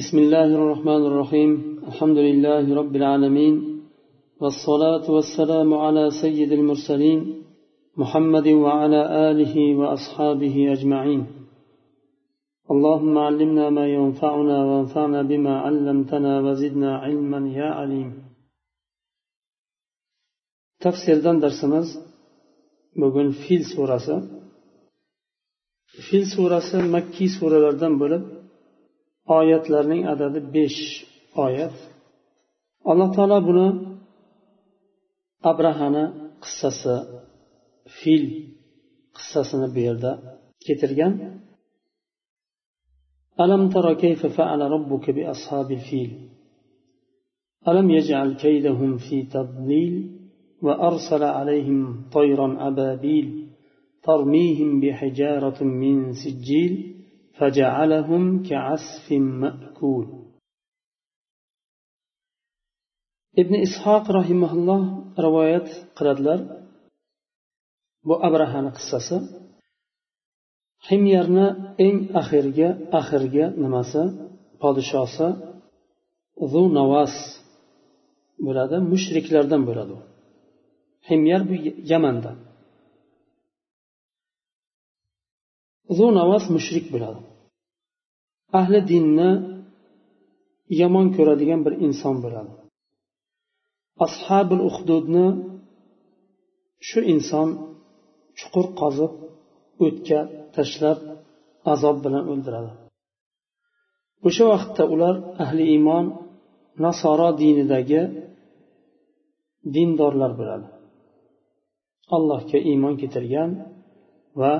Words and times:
بسم 0.00 0.18
الله 0.18 0.48
الرحمن 0.58 1.02
الرحيم. 1.10 1.50
الحمد 1.90 2.18
لله 2.28 2.64
رب 2.80 2.94
العالمين. 3.00 3.54
والصلاة 4.40 5.06
والسلام 5.16 5.74
على 5.84 6.04
سيد 6.22 6.50
المرسلين 6.52 7.20
محمد 8.00 8.46
وعلى 8.64 9.00
آله 9.30 9.54
وأصحابه 9.78 10.54
أجمعين. 10.74 11.22
اللهم 12.72 13.14
علمنا 13.26 13.66
ما 13.70 13.86
ينفعنا 13.96 14.58
وانفعنا 14.68 15.20
بما 15.30 15.54
علمتنا 15.64 16.32
وزدنا 16.46 16.90
علما 17.04 17.40
يا 17.60 17.68
عليم. 17.78 18.10
تفسير 20.84 21.16
درسمز 21.44 21.88
bugun 23.00 23.28
fil 23.42 23.62
surasi. 23.74 24.16
Fil 26.06 26.24
surasi 26.34 26.76
makkiy 26.94 27.28
suralardan 27.38 27.94
bo'lib 28.02 28.22
oyatlarning 29.37 30.03
adadi 30.13 30.39
besh 30.55 30.81
oyat 31.45 31.75
alloh 32.91 33.09
taolo 33.15 33.37
buni 33.49 33.67
abrahani 35.51 36.05
qissasi 36.43 36.95
fil 37.97 38.25
qissasini 39.17 39.67
bu 39.75 39.79
yerda 39.87 40.11
keltirgan 40.65 41.13
ألم 43.43 43.69
تر 43.69 43.93
كيف 43.93 44.25
فعل 44.25 44.61
ربك 44.61 45.05
بأصحاب 45.09 45.71
الفيل 45.71 46.11
ألم 47.67 47.89
يجعل 47.89 48.29
كيدهم 48.33 48.97
في 48.97 49.23
تضليل 49.23 49.95
وأرسل 50.61 51.23
عليهم 51.23 52.09
طيرا 52.13 52.67
أبابيل 52.67 53.47
ترميهم 54.03 54.79
بحجارة 54.81 55.63
من 55.63 56.13
سجيل 56.13 56.92
فجعلهم 57.37 58.23
كعسف 58.49 59.11
مأكول 59.41 60.05
ابن 63.37 63.53
إسحاق 63.65 64.11
رحمه 64.11 64.51
الله 64.53 64.81
رواية 65.19 65.67
قردلر 65.95 66.59
bu 68.07 68.15
abrahani 68.27 68.71
qissasi 68.77 69.17
himyarni 70.89 71.47
eng 71.85 71.97
axirgi 72.21 72.69
axirgi 72.99 73.45
nimasi 73.63 74.01
podshosi 74.61 75.27
zu 76.51 76.63
navas 76.77 77.13
bo'ladi 78.45 78.77
mushriklardan 78.91 79.61
bo'ladi 79.69 79.97
himyar 81.09 81.41
bu 81.49 81.55
yamanda 81.91 82.31
zo'navas 85.98 86.44
mushrik 86.54 86.86
bo'ladi. 86.94 87.20
Ahli 88.60 88.80
dinni 88.90 89.30
yomon 90.80 91.06
ko'radigan 91.16 91.60
bir 91.66 91.74
inson 91.86 92.16
bo'ladi. 92.24 92.52
Ashabul 94.06 94.62
uhdudni 94.70 95.26
shu 96.88 97.00
inson 97.14 97.48
chuqur 98.38 98.66
qazib 98.80 99.12
o'tga 99.84 100.20
tashlab 100.56 100.98
azob 101.72 101.96
bilan 102.04 102.24
o'ldiradi. 102.32 102.72
O'sha 104.26 104.44
vaqtda 104.52 104.84
ular 104.94 105.14
ahli 105.44 105.64
iymon 105.74 106.04
nasoro 106.84 107.28
dinidagi 107.40 108.02
dindorlar 109.74 110.32
bo'ladi. 110.40 110.66
Allohga 112.16 112.58
iymon 112.70 112.94
keltirgan 113.00 113.50
va 114.40 114.52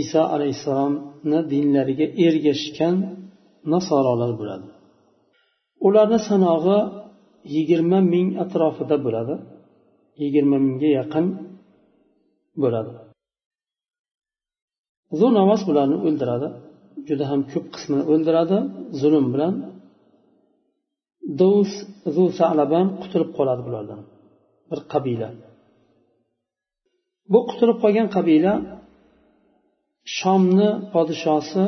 iso 0.00 0.22
alayhissalomni 0.34 1.38
dinlariga 1.52 2.06
ergashgan 2.26 2.96
nasorolar 3.72 4.30
bo'ladi. 4.40 4.68
Ularni 5.86 6.18
sanog'i 6.28 6.78
yigirma 7.54 7.98
ming 8.12 8.28
atrofida 8.44 8.96
bo'ladi. 9.06 9.34
Yigirma 10.22 10.56
mingga 10.66 10.90
yaqin 10.98 11.26
bo'ladi. 12.62 12.92
Navos 15.38 15.62
bularni 15.68 15.96
o'ldiradi. 16.06 16.48
Juda 17.08 17.24
ham 17.30 17.40
ko'p 17.52 17.66
qismini 17.74 18.04
o'ldiradi. 18.12 18.58
Zulm 19.00 19.26
bilan 19.34 19.54
dovs 21.40 21.72
zu 22.14 22.24
salaban 22.40 22.86
qutulib 23.02 23.30
qoladi 23.38 23.62
bulardan. 23.68 24.00
Bir 24.70 24.80
qabila. 24.92 25.28
Bu 27.32 27.38
qutulib 27.50 27.78
qolgan 27.84 28.08
qabila 28.16 28.52
shomni 30.16 30.70
podshosi 30.94 31.64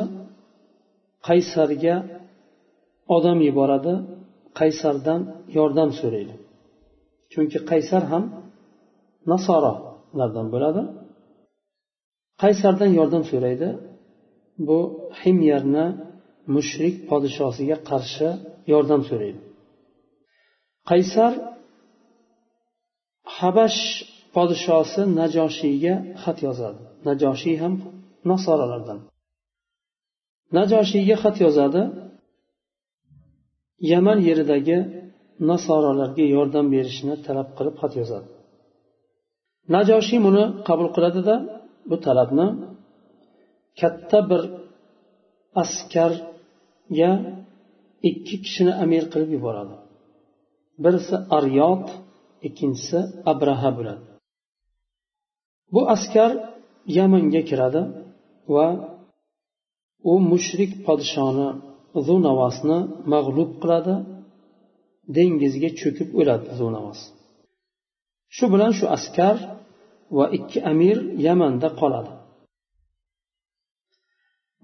qaysarga 1.27 1.95
odam 3.15 3.37
yuboradi 3.47 3.93
qaysardan 4.59 5.21
yordam 5.57 5.89
so'raydi. 5.99 6.35
Chunki 7.31 7.59
qaysar 7.71 8.03
ham 8.11 8.23
nasorolardan 9.31 10.47
bo'ladi. 10.53 10.81
Qaysardan 12.43 12.91
yordam 12.99 13.23
so'raydi. 13.31 13.69
Bu 14.67 14.79
himyarni 15.21 15.85
mushrik 16.55 16.95
podshosiga 17.09 17.77
qarshi 17.89 18.29
yordam 18.73 19.01
so'raydi. 19.09 19.41
Qaysar 20.89 21.33
habash 23.39 23.79
podshosi 24.35 25.01
najoshiyga 25.19 25.95
xat 26.23 26.37
yozadi. 26.47 26.81
Najoshiy 27.07 27.57
ham 27.63 27.73
nasoralardan 28.29 28.99
najoshiyga 30.57 31.15
xat 31.23 31.35
yozadi 31.45 31.81
yaman 33.91 34.19
yeridagi 34.27 34.77
nasoralarga 35.49 36.25
yordam 36.35 36.65
berishni 36.75 37.13
talab 37.25 37.49
qilib 37.57 37.75
xat 37.81 37.93
yozadi. 38.01 38.29
Najoshiy 39.75 40.19
buni 40.27 40.43
qabul 40.67 40.89
qiladida 40.95 41.35
bu 41.89 41.95
talabni 42.05 42.47
katta 43.79 44.19
bir 44.29 44.41
askarga 45.63 47.11
ikki 48.09 48.35
kishini 48.43 48.73
amir 48.83 49.03
qilib 49.13 49.29
yuboradi. 49.35 49.75
Birisi 50.83 51.15
aryot 51.37 51.87
ikkinchisi 52.47 52.99
abraha 53.31 53.69
bo'ladi. 53.77 54.03
Bu 55.73 55.81
askar 55.95 56.31
yamanga 56.97 57.41
kiradi. 57.49 57.81
Va 58.55 58.67
u 60.11 60.13
mushrik 60.31 60.71
podshoni 60.85 61.47
zunavosni 62.07 62.77
mag'lub 63.13 63.51
qiladi 63.61 63.95
dengizga 65.15 65.69
cho'kib 65.79 66.09
o'ladi 66.19 66.47
zunavos 66.59 67.01
shu 68.35 68.45
bilan 68.53 68.71
shu 68.77 68.85
askar 68.97 69.35
va 70.17 70.25
ikki 70.37 70.59
amir 70.71 70.97
yamanda 71.27 71.69
qoladi. 71.81 72.11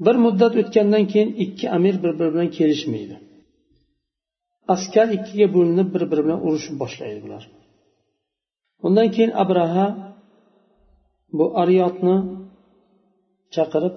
Bir 0.05 0.15
muddat 0.25 0.53
o'tgandan 0.61 1.03
keyin 1.11 1.29
ikki 1.45 1.65
amir 1.77 1.95
bir 2.03 2.11
biri 2.19 2.29
bilan 2.33 2.49
kelishmaydi. 2.57 3.15
Askar 4.75 5.07
ikkiga 5.17 5.47
bo'linib 5.55 5.88
bir 5.95 6.03
biri 6.11 6.21
bilan 6.25 6.39
urushib 6.47 6.75
boshlaydi 6.81 7.19
bular. 7.25 7.44
Undan 8.85 9.07
keyin 9.15 9.31
abraha 9.44 9.88
bu 11.38 11.45
ariyotni 11.61 12.15
chaqirib 13.55 13.95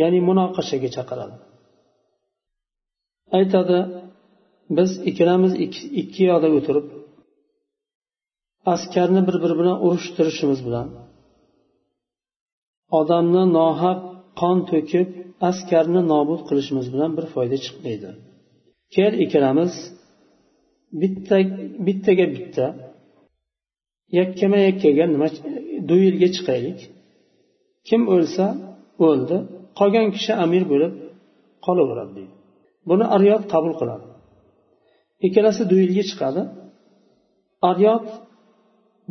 ya'ni 0.00 0.18
munoqashaga 0.28 0.88
chaqiradi. 0.96 1.36
Aytadi 3.38 3.78
biz 4.78 4.90
ikkalamiz 5.10 5.52
ikki 6.00 6.22
yoqda 6.30 6.48
o'tirib 6.58 6.86
askarni 8.74 9.20
bir 9.28 9.36
biri 9.42 9.54
bilan 9.60 9.76
urushtirishimiz 9.86 10.60
bilan 10.66 10.88
odamni 13.00 13.44
nohaq 13.58 14.00
qon 14.40 14.58
to'kib 14.70 15.08
askarni 15.50 16.02
nobud 16.12 16.40
qilishimiz 16.48 16.86
bilan 16.94 17.10
bir 17.16 17.26
foyda 17.34 17.56
chiqmaydi. 17.64 18.10
Kel 18.94 19.12
ikkalamiz 19.24 19.72
bitta 21.00 21.36
bittaga 21.86 22.26
bitta 22.36 22.66
yakkama 24.18 24.58
yakkaga 24.68 25.04
nima 25.14 25.28
duelga 25.88 26.28
chiqaylik. 26.36 26.78
Kim 27.88 28.02
o'lsa 28.14 28.46
o'ldi. 29.06 29.36
Qolgan 29.78 30.06
kishi 30.16 30.32
amir 30.44 30.62
bo'lib 30.72 30.92
qolaveradi 31.66 32.12
deydi. 32.18 32.34
Buni 32.88 33.04
aryot 33.16 33.42
qabul 33.52 33.74
qiladi. 33.80 34.06
Ikkalasi 35.26 35.62
duelga 35.72 36.04
chiqadi. 36.10 36.42
Aryot 37.70 38.06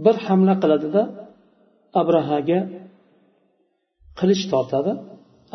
bir 0.05 0.15
hamla 0.25 0.53
qiladida 0.61 1.01
abrahaga 2.01 2.59
qilich 4.19 4.43
tortadi. 4.51 4.93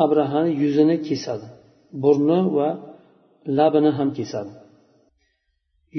Abrahani 0.05 0.51
yuzini 0.61 0.97
kesadi. 1.07 1.47
Burni 2.03 2.39
va 2.57 2.69
labini 3.57 3.91
ham 3.97 4.09
kesadi. 4.17 4.53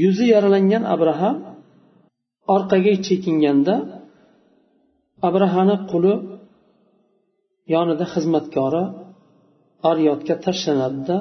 Yuzi 0.03 0.25
yaralangan 0.35 0.83
abraha 0.95 1.31
orqaga 2.55 2.95
chekinganda 3.07 3.75
abrahani 5.29 5.77
quli 5.91 6.13
yonida 7.73 8.05
xizmatkori 8.15 8.83
aryotga 9.91 10.35
tashlanadida 10.47 11.17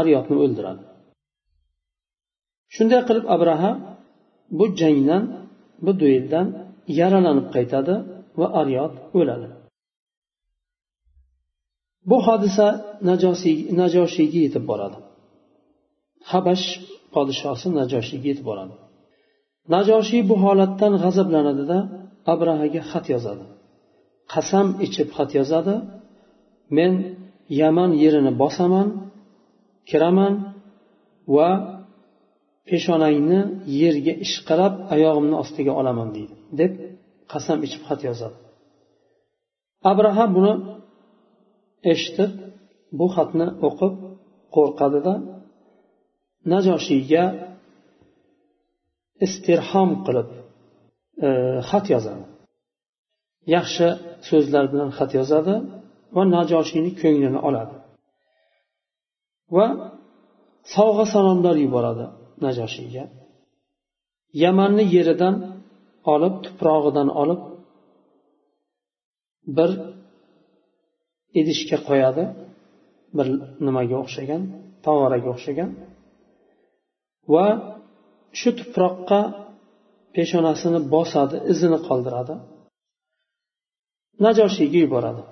aryotni 0.00 0.36
o'ldiradi. 0.44 0.82
Shunday 2.74 3.00
qilib 3.08 3.26
abraha 3.36 3.70
bu 4.58 4.64
jangdan 4.80 5.22
bu 5.84 5.92
dueldan 6.00 6.46
yaralanib 7.00 7.46
qaytadi 7.54 7.94
va 8.40 8.46
aryot 8.60 8.94
o'ladi. 9.18 9.48
Bu 12.10 12.16
hodisa 12.26 12.66
najoshiyga 13.80 14.38
yetib 14.46 14.64
boradi. 14.70 14.98
Habash 16.32 16.66
podshosi 17.14 17.68
najoshiyga 17.80 18.26
yetib 18.32 18.46
boradi. 18.50 18.74
Najoshiy 19.74 20.22
bu 20.30 20.36
holatdan 20.44 20.92
g'azablanadida 21.02 21.78
abrahaga 22.32 22.82
xat 22.90 23.06
yozadi. 23.14 23.44
Qasam 24.32 24.66
ichib 24.86 25.08
xat 25.16 25.30
yozadi. 25.38 25.74
Men 26.76 26.92
yaman 27.60 27.90
yerini 28.02 28.32
bosaman 28.42 28.88
kiraman 29.90 30.34
va 31.36 31.50
peshonangni 32.68 33.40
yerga 33.80 34.14
ishqalab 34.26 34.74
oyog'imni 34.94 35.36
ostiga 35.42 35.72
olaman 35.80 36.08
deydi 36.16 36.34
deb 36.60 36.72
qasam 37.32 37.58
ichib 37.66 37.82
xat 37.88 38.00
yozadi. 38.08 38.36
Abraha 39.90 40.24
buni 40.36 40.54
eshitib 41.92 42.32
bu 42.98 43.06
xatni 43.14 43.46
o'qib 43.68 43.94
qo'rqadida 44.54 45.14
najoshiyga 46.52 47.24
istirhom 49.26 49.90
qilib 50.06 50.28
e, 51.26 51.28
xat 51.70 51.86
yozadi. 51.94 52.24
Yaxshi 53.54 53.86
so'zlar 54.28 54.64
bilan 54.72 54.90
xat 54.98 55.10
yozadi 55.18 55.54
va 56.16 56.22
najoshiyni 56.36 56.90
ko'nglini 57.02 57.40
oladi. 57.48 57.76
Va 59.56 59.66
sovg'a 60.74 61.06
salomlar 61.14 61.56
yuboradi 61.64 62.06
najoshiyga 62.44 63.04
yamanni 64.44 64.84
yeridan 64.96 65.34
olib 66.14 66.34
tuprog'idan 66.44 67.08
olib 67.22 67.40
bir 69.56 69.70
idishga 71.40 71.78
qo'yadi. 71.88 72.24
Bir 73.16 73.26
nimaga 73.66 73.96
o'xshagan 74.02 74.42
tog'oraga 74.86 75.28
o'xshagan. 75.34 75.70
Va 77.34 77.46
shu 78.40 78.50
tuproqqa 78.60 79.20
peshonasini 80.14 80.80
bosadi 80.94 81.36
izini 81.52 81.78
qoldiradi. 81.88 82.34
Najoshiyga 84.24 84.78
yuboradi. 84.84 85.22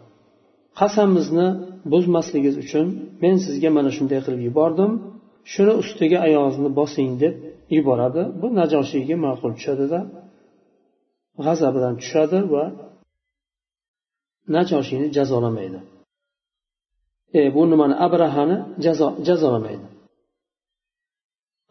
Qasamimizni 0.81 1.49
buzmasligingiz 1.93 2.57
uchun 2.65 2.87
men 3.23 3.37
sizga 3.45 3.71
mana 3.77 3.91
shunday 3.97 4.21
qilib 4.25 4.43
yubordim. 4.49 4.91
Shuni 5.53 5.73
ustiga 5.83 6.19
oyog'ingizni 6.27 6.71
bosing 6.79 7.11
deb 7.23 7.35
yuboradi. 7.77 8.23
Bu 8.41 8.47
najoshiyga 8.61 9.17
ma'qul 9.25 9.53
tushadida 9.59 10.01
g'azabidan 11.45 11.95
tushadi 12.01 12.39
va 12.55 12.65
najoshiyni 14.57 15.09
jazolamaydi. 15.17 15.81
E, 17.39 17.41
bu 17.55 17.63
nimani? 17.71 17.95
Abrahani 18.07 18.57
jazolamaydi. 19.29 19.87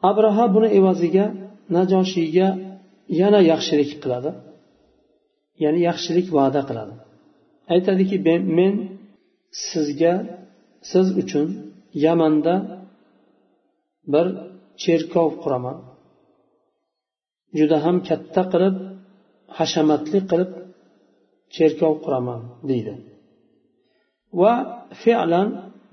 Abraha 0.09 0.45
buni 0.55 0.69
evaziga 0.79 1.25
najoshiyga 1.77 2.47
yana 3.21 3.39
yaxshilik 3.51 3.91
qiladi. 4.03 4.31
Ya'ni 5.63 5.79
yaxshilik 5.89 6.27
va'da 6.37 6.61
qiladi. 6.69 6.93
Aytadiki 7.73 8.17
men 8.57 8.73
sizga 9.69 10.13
siz 10.91 11.07
uchun 11.21 11.47
yamanda 12.05 12.55
bir 14.13 14.27
cherkov 14.83 15.29
quraman. 15.43 15.77
Juda 17.57 17.77
ham 17.85 17.97
katta 18.09 18.41
qilib 18.53 18.75
hashamatli 19.57 20.19
qilib 20.31 20.51
cherkov 21.55 21.93
quraman 22.05 22.41
deydi. 22.69 22.93
Va 24.41 24.53
fe'lan 25.03 25.47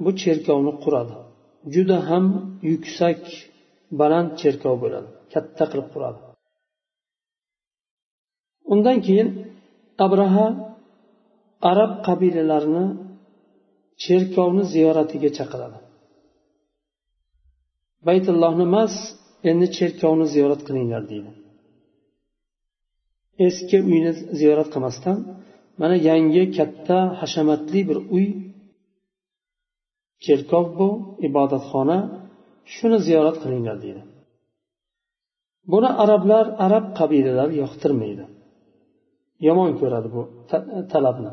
bu 0.04 0.10
cherkovni 0.22 0.72
quradi. 0.84 1.14
Juda 1.74 1.98
ham 2.08 2.24
yuksak 2.70 3.20
baland 4.00 4.28
cherkov 4.40 4.74
bo'ladi 4.82 5.08
katta 5.32 5.64
qilib 5.70 5.88
quradi. 5.94 6.20
Undan 8.72 8.98
keyin 9.06 9.28
abraha 10.06 10.46
arab 11.70 11.92
qabilalarini 12.06 12.86
cherkovni 14.02 14.64
ziyoratiga 14.74 15.30
chaqiradi. 15.38 15.78
Baytullohni 18.08 18.64
emas 18.70 18.94
endi 19.50 19.66
cherkovni 19.76 20.26
ziyorat 20.34 20.60
qilinglar 20.68 21.02
deydi. 21.12 21.30
Eski 23.46 23.78
uyni 23.90 24.12
ziyorat 24.40 24.68
qilmasdan 24.74 25.16
mana 25.80 25.96
yangi 26.10 26.44
katta 26.56 26.98
hashamatli 27.20 27.80
bir 27.88 27.98
uy 28.16 28.26
cherkov 30.24 30.66
bu 30.78 30.88
ibodatxona 31.28 31.98
shuni 32.74 32.98
ziyorat 33.06 33.36
qilinglar 33.42 33.76
deydi. 33.84 34.02
Buni 35.72 35.90
arablar 36.02 36.44
arab 36.66 36.84
qabilalari 36.98 37.54
yoqtirmaydi. 37.62 38.24
Yomon 39.46 39.70
ko'radi 39.80 40.08
bu 40.14 40.22
talabni. 40.92 41.32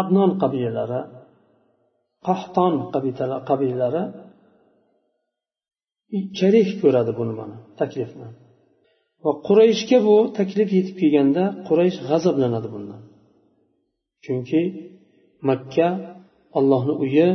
Adnon 0.00 0.30
qabilalari 0.42 1.00
qahton 2.26 2.74
qabilalari 3.48 4.04
kerak 6.38 6.68
ko'radi 6.82 7.12
buni 7.18 7.34
mana 7.40 7.56
taklifni. 7.80 8.28
Va 9.24 9.32
qurayshga 9.46 9.98
bu 10.08 10.16
taklif 10.38 10.68
yetib 10.78 10.96
kelganda 11.02 11.44
quraysh 11.68 11.98
g'azablanadi 12.08 12.68
bundan. 12.74 13.02
Chunki 14.24 14.62
makka 15.48 15.88
ollohni 16.58 16.94
uyi 17.04 17.28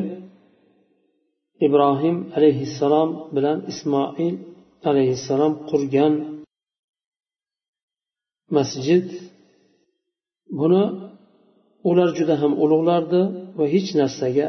ibrohim 1.68 2.18
alayhissalom 2.38 3.09
bilan 3.35 3.57
ismoil 3.71 4.35
alayhissalom 4.89 5.53
qurgan 5.69 6.13
masjid 8.57 9.06
buni 10.59 10.83
ular 11.89 12.09
juda 12.18 12.36
ham 12.42 12.53
ulug'lardi 12.63 13.21
va 13.57 13.65
hech 13.74 13.89
narsaga 14.00 14.47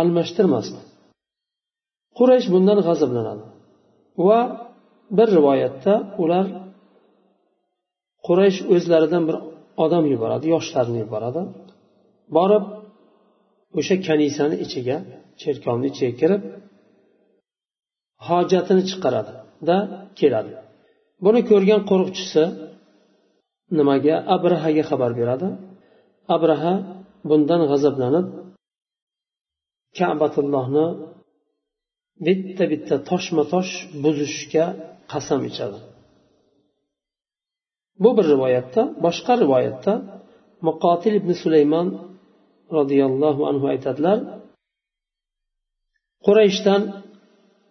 almashtirmasdi. 0.00 0.80
Quraysh 2.18 2.46
bundan 2.54 2.78
g'azablanadi. 2.86 3.44
Va 4.26 4.40
bir 5.16 5.28
rivoyatda 5.36 5.94
ular 6.22 6.46
quraysh 8.26 8.58
o'zlaridan 8.74 9.22
bir 9.28 9.36
odam 9.84 10.04
yuboradi 10.12 10.46
yoshlarni 10.54 10.98
yuboradi. 11.04 11.42
Borib 12.36 12.64
o'sha 13.78 13.96
kanisani 14.08 14.56
ichiga 14.64 14.96
cherkovni 15.40 15.86
ichiga 15.92 16.12
kirib 16.20 16.42
hojatini 18.28 18.82
chiqaradi 18.90 19.32
da 19.68 19.76
keladi. 20.20 20.52
Buni 21.24 21.40
ko'rgan 21.50 21.80
qo'riqchisi 21.90 22.42
nimaga? 23.78 24.14
Abrahaga 24.36 24.84
xabar 24.90 25.12
beradi. 25.20 25.48
Abraha 26.36 26.74
bundan 27.28 27.62
g'azablanib 27.70 28.26
kabatullohni 29.98 30.86
bitta 32.26 32.64
bitta 32.72 32.96
toshma 33.10 33.42
tosh 33.52 33.72
buzishga 34.02 34.64
qasam 35.12 35.40
ichadi. 35.50 35.78
Bu 38.02 38.10
bir 38.16 38.26
rivoyatda 38.32 38.82
boshqa 39.04 39.32
rivoyatda 39.42 39.92
muqotil 40.66 41.14
ibn 41.20 41.30
sulaymon 41.42 41.86
roziyallohu 42.76 43.42
anhu 43.50 43.66
aytadilar 43.72 44.18
qurayshdan 46.26 46.82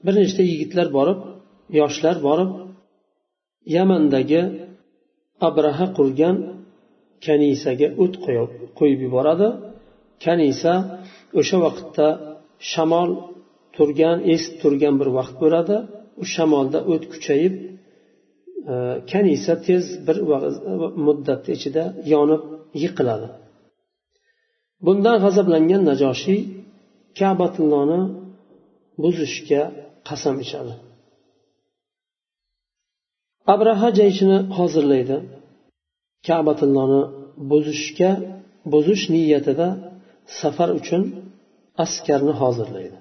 bir 0.06 0.14
nechta 0.22 0.44
yigitlar 0.52 0.88
borib 0.98 1.20
yoshlar 1.80 2.16
borib 2.28 2.52
yamandagi 3.76 4.42
abraha 5.48 5.86
qurgan 5.98 6.36
kanisaga 7.26 7.88
o't 8.04 8.16
qo'yib 8.78 9.00
yuboradi. 9.06 9.48
Kanisa 10.26 10.74
o'sha 11.40 11.58
vaqtda 11.66 12.08
shamol 12.72 13.10
turgan 13.76 14.18
esib 14.34 14.54
turgan 14.62 14.96
bir 15.02 15.10
vaqt 15.18 15.36
bo'ladi. 15.44 15.78
U 16.22 16.24
shamolda 16.34 16.80
o't 16.92 17.04
kuchayib 17.14 17.54
e, 18.72 18.74
kanisa 19.12 19.54
tez 19.68 19.84
bir 20.08 20.18
muddat 21.06 21.44
ichida 21.56 21.84
yonib 22.14 22.44
yiqiladi. 22.84 23.28
Bundan 24.86 25.18
g'azablangan 25.24 25.82
najoshiy 25.90 26.42
kabatullohni 27.20 28.02
buzishga 29.04 29.62
qasam 30.08 30.36
ichadi. 30.46 30.74
Abraha 33.54 33.90
jayshini 34.00 34.38
hozirlaydi. 34.58 35.18
Kabatullohni 36.28 37.02
buzishga 37.50 38.12
buzish 38.74 39.04
niyatida 39.14 39.68
safar 40.40 40.70
uchun 40.80 41.02
askarni 41.84 42.34
hozirlaydi. 42.42 42.98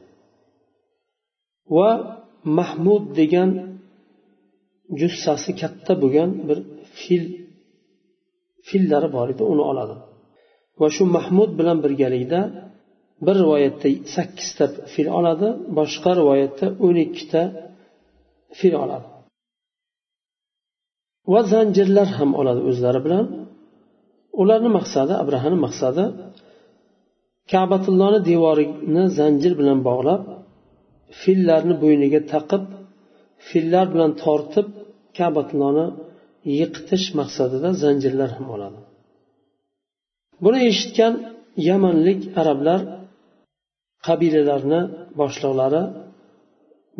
Va 1.76 1.90
mahmud 2.58 3.04
degan 3.20 3.50
jussasi 5.00 5.50
katta 5.60 5.92
bo'lgan 6.02 6.30
bir 6.48 6.58
fil 7.00 7.24
fillari 8.68 9.08
bor 9.16 9.26
edi 9.34 9.42
uni 9.52 9.64
oladi. 9.70 9.96
Va 10.80 10.88
shu 10.96 11.04
mahmud 11.16 11.50
bilan 11.58 11.78
birgalikda 11.84 12.40
bir 13.26 13.36
rivoyatda 13.42 13.88
sakkizta 14.14 14.64
fil 14.92 15.08
oladi 15.18 15.48
boshqa 15.78 16.10
rivoyatda 16.20 16.66
o'n 16.86 16.96
ikkita 17.06 17.42
fil 18.58 18.74
oladi. 18.84 19.06
Va 21.33 21.40
zanjirlar 21.52 22.09
ham 22.19 22.31
oladi 22.40 22.61
o'zlari 22.71 23.00
bilan. 23.07 23.26
Ularni 24.43 24.71
maqsadi 24.78 25.12
abrahani 25.23 25.59
maqsadi 25.66 26.04
kabatullohni 27.52 28.21
devorini 28.31 29.04
zanjir 29.19 29.52
bilan 29.61 29.78
bog'lab 29.88 30.23
fillarni 31.21 31.75
bo'yniga 31.83 32.21
taqib 32.33 32.62
fillar 33.49 33.87
bilan 33.95 34.11
tortib 34.23 34.66
kabatullohni 35.19 35.87
yiqitish 36.59 37.07
maqsadida 37.21 37.69
zanjirlar 37.83 38.31
ham 38.37 38.47
oladi. 38.54 38.78
Buni 40.45 40.59
eshitgan 40.71 41.14
yamanlik 41.69 42.21
arablar 42.40 42.81
qabilalarni 44.07 44.81
boshliqlari 45.21 45.83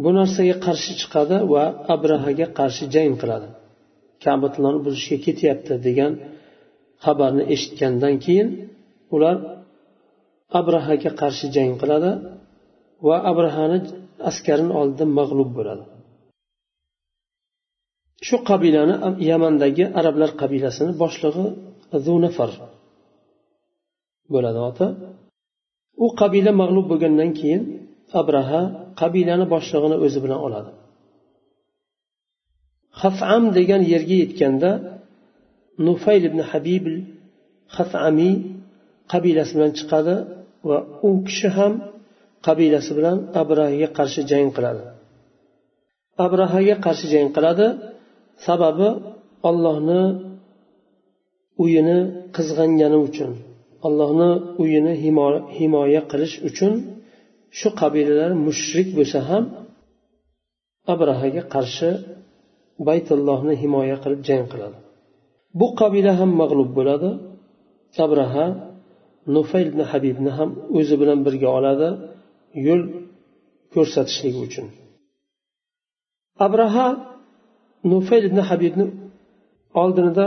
bu 0.03 0.11
narsaga 0.19 0.57
qarshi 0.67 0.93
chiqadi 1.01 1.37
va 1.53 1.65
abrahaga 1.95 2.47
qarshi 2.59 2.85
jang 2.95 3.15
qiladi. 3.23 3.49
Kabatullohni 4.27 4.81
buzishga 4.87 5.17
ketyapti 5.27 5.75
degan 5.87 6.13
xabarni 7.05 7.43
eshitgandan 7.55 8.15
keyin 8.25 8.49
ular 9.15 9.37
abrahaga 10.61 11.11
qarshi 11.21 11.47
jang 11.57 11.73
qiladi 11.81 12.11
va 13.07 13.17
abrahani 13.31 13.79
askarini 14.31 14.73
oldida 14.81 15.05
mag'lub 15.19 15.51
bo'ladi. 15.59 15.85
Shu 18.27 18.37
qabilani 18.51 18.95
yamandagi 19.31 19.85
arablar 20.01 20.31
qabilasini 20.41 20.93
boshlig'i 21.03 21.47
zunafar 22.07 22.51
bo'ladi 24.35 24.61
oti 24.69 24.87
u 26.05 26.07
qabila 26.21 26.53
mag'lub 26.63 26.87
bo'lgandan 26.91 27.31
keyin 27.39 27.63
abraha 28.21 28.61
qabilani 29.01 29.47
boshlig'ini 29.55 29.97
o'zi 30.05 30.19
bilan 30.25 30.41
oladi. 30.47 30.71
Hafam 33.03 33.43
degan 33.59 33.83
yerga 33.93 34.17
yetganda 34.23 34.71
nufayl 35.87 36.23
ibn 36.31 36.41
habib 36.51 36.85
hafamiy 37.77 38.35
qabilasi 39.13 39.53
bilan 39.57 39.73
chiqadi 39.79 40.17
va 40.69 40.79
u 41.09 41.11
kishi 41.27 41.49
ham 41.57 41.73
qabilasi 42.47 42.91
bilan 42.99 43.17
abrahaga 43.43 43.89
qarshi 43.99 44.21
jang 44.31 44.49
qiladi. 44.57 44.83
Abrahaga 46.27 46.77
qarshi 46.87 47.07
jang 47.15 47.29
qiladi. 47.37 47.67
Sababi 48.47 48.89
ollohni 49.49 50.03
uyini 51.63 51.99
qizg'angani 52.37 52.99
uchun 53.09 53.31
allohni 53.87 54.31
uyini 54.63 54.93
himoya 55.59 56.03
qilish 56.11 56.35
uchun 56.49 56.73
shu 57.59 57.69
qabilalar 57.81 58.31
mushrik 58.47 58.89
bo'lsa 58.99 59.19
ham 59.29 59.45
abrahaga 60.93 61.43
qarshi 61.55 61.89
baytullohni 62.89 63.55
himoya 63.63 63.97
qilib 64.03 64.21
jang 64.29 64.45
qiladi. 64.53 64.79
Bu 65.61 65.67
qabila 65.81 66.13
ham 66.21 66.31
mag'lub 66.43 66.71
bo'ladi. 66.79 67.11
Abraha 68.07 68.47
nufayl 69.37 69.67
ibn 69.73 69.81
habibni 69.91 70.31
ham 70.39 70.51
o'zi 70.79 70.95
bilan 71.01 71.19
birga 71.27 71.49
oladi 71.59 71.89
yo'l 72.67 72.83
ko'rsatishligi 73.75 74.41
uchun. 74.49 74.67
Abraha 76.47 76.87
nufayl 77.93 78.23
ibn 78.31 78.39
habibni 78.49 78.87
oldinida 79.83 80.27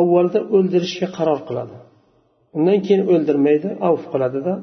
avvalda 0.00 0.38
o'ldirishga 0.56 1.08
qaror 1.16 1.40
qiladi. 1.48 1.76
Undan 2.56 2.78
keyin 2.86 3.02
o'ldirmaydi 3.12 3.68
avf 3.88 4.02
qiladida 4.12 4.54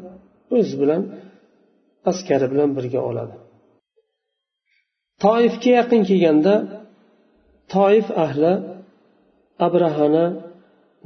o'zi 0.57 0.75
bilan 0.81 1.01
askari 2.11 2.45
bilan 2.53 2.69
birga 2.77 3.01
oladi. 3.09 3.35
Toifga 5.23 5.69
yaqin 5.79 6.01
kelganda 6.09 6.53
toif 7.73 8.07
ahli 8.25 8.53
abrahani 9.67 10.25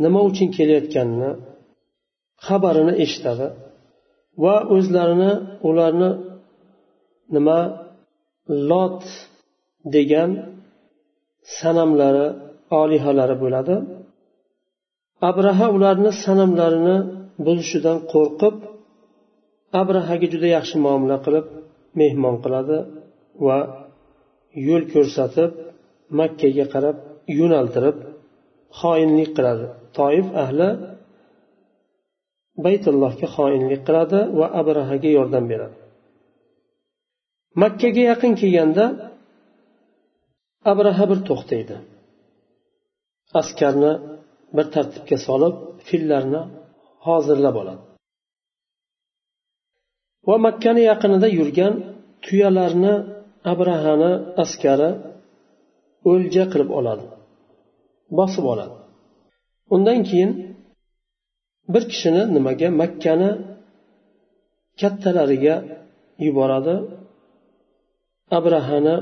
nima 0.04 0.20
uchun 0.30 0.48
kelayotganini 0.58 1.32
xabarini 2.48 2.94
eshitadi 3.04 3.48
va 4.44 4.56
o'zlarini 4.76 5.32
ularni 5.70 6.12
nima 7.36 7.60
lot 8.72 9.02
degan 9.96 10.30
sanamlari 11.60 12.28
olihalari 12.82 13.36
bo'ladi. 13.44 13.76
Abraha 15.30 15.68
ularni 15.76 16.12
sanamlarini 16.24 16.98
buzishidan 17.46 17.98
qo'rqib 18.14 18.56
abrahaga 19.82 20.28
juda 20.34 20.48
yaxshi 20.58 20.76
muomala 20.86 21.18
qilib 21.26 21.46
mehmon 22.00 22.36
qiladi 22.44 22.78
va 23.46 23.58
yo'l 24.68 24.84
ko'rsatib 24.94 25.52
makkaga 26.20 26.66
qarab 26.74 26.98
yo'naltirib 27.40 27.98
xoinlik 28.80 29.30
qiladi. 29.38 29.66
Toif 29.98 30.28
ahli 30.44 30.70
baytullohga 32.66 33.28
xoinlik 33.36 33.82
qiladi 33.88 34.20
va 34.40 34.48
abrahaga 34.62 35.10
yordam 35.18 35.46
beradi. 35.52 35.78
Makkaga 37.62 38.04
yaqin 38.12 38.34
kelganda 38.42 38.86
abraha 40.72 41.04
bir 41.12 41.20
to'xtaydi. 41.30 41.76
Askarni 43.42 43.94
bir 44.56 44.66
tartibga 44.76 45.18
solib 45.28 45.56
fillarni 45.88 46.42
hozirlab 47.08 47.56
oladi. 47.62 47.84
Va 50.28 50.36
makkani 50.48 50.84
yaqinida 50.92 51.28
yurgan 51.40 51.74
tuyalarni 52.26 52.94
abrahani 53.52 54.12
askari 54.44 54.90
o'lja 56.12 56.44
qilib 56.52 56.70
oladi 56.80 57.06
bosib 58.18 58.46
oladi. 58.54 58.76
Undan 59.76 60.00
keyin 60.10 60.32
bir 61.74 61.84
kishini 61.92 62.22
nimaga? 62.36 62.68
Makkani 62.82 63.30
kattalariga 64.82 65.56
yuboradi 66.26 66.76
abrahani 68.38 68.96